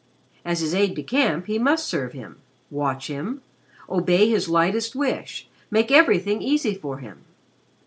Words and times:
As 0.43 0.61
his 0.61 0.73
aide 0.73 0.95
de 0.95 1.03
camp 1.03 1.45
he 1.45 1.59
must 1.59 1.85
serve 1.85 2.13
him, 2.13 2.41
watch 2.71 3.05
him, 3.05 3.43
obey 3.87 4.27
his 4.27 4.49
lightest 4.49 4.95
wish, 4.95 5.47
make 5.69 5.91
everything 5.91 6.41
easy 6.41 6.73
for 6.73 6.97
him. 6.97 7.23